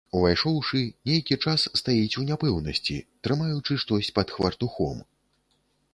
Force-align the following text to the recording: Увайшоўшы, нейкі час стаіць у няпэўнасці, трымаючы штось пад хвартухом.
Увайшоўшы, 0.17 0.79
нейкі 1.09 1.37
час 1.47 1.65
стаіць 1.81 2.17
у 2.21 2.25
няпэўнасці, 2.31 2.97
трымаючы 3.27 3.73
штось 3.85 4.13
пад 4.19 4.27
хвартухом. 4.37 4.97